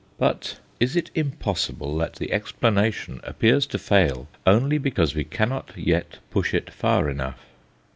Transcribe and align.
But 0.17 0.57
is 0.79 0.95
it 0.95 1.11
impossible 1.13 1.95
that 1.99 2.15
the 2.15 2.31
explanation 2.33 3.21
appears 3.23 3.67
to 3.67 3.77
fail 3.77 4.27
only 4.47 4.79
because 4.79 5.13
we 5.13 5.23
cannot 5.23 5.73
yet 5.77 6.17
push 6.31 6.55
it 6.55 6.73
far 6.73 7.07
enough? 7.07 7.45